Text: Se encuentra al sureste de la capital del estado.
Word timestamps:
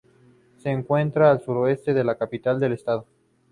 Se 0.57 0.71
encuentra 0.71 1.29
al 1.29 1.43
sureste 1.45 1.93
de 1.93 2.03
la 2.03 2.17
capital 2.17 2.59
del 2.59 2.73
estado. 2.73 3.05